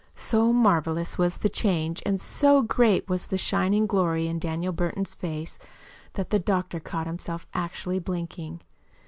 (So 0.15 0.51
marvelous 0.51 1.19
was 1.19 1.37
the 1.37 1.47
change, 1.47 2.01
and 2.07 2.19
so 2.19 2.63
great 2.63 3.07
was 3.07 3.27
the 3.27 3.37
shining 3.37 3.85
glory 3.85 4.25
in 4.25 4.39
Daniel 4.39 4.73
Burton's 4.73 5.13
face, 5.13 5.59
that 6.13 6.31
the 6.31 6.39
doctor 6.39 6.79
caught 6.79 7.05
himself 7.05 7.45
actually 7.53 7.99
blinking.) 7.99 8.61